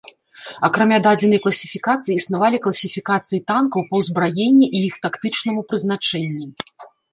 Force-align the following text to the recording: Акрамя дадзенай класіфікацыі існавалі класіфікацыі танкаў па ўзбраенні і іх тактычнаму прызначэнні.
Акрамя 0.67 0.97
дадзенай 1.07 1.41
класіфікацыі 1.45 2.15
існавалі 2.21 2.57
класіфікацыі 2.65 3.41
танкаў 3.53 3.81
па 3.93 4.03
ўзбраенні 4.03 4.67
і 4.79 4.85
іх 4.89 4.99
тактычнаму 5.07 5.59
прызначэнні. 5.71 6.45